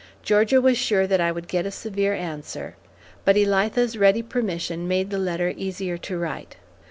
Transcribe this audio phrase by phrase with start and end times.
[0.23, 2.75] Georgia was sure that I would get a severe answer,
[3.23, 6.55] but Elitha's ready permission made the letter easier to write.